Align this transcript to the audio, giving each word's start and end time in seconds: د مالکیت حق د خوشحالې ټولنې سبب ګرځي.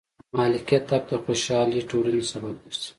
د 0.29 0.31
مالکیت 0.37 0.85
حق 0.91 1.03
د 1.11 1.13
خوشحالې 1.23 1.81
ټولنې 1.89 2.23
سبب 2.31 2.55
ګرځي. 2.63 2.89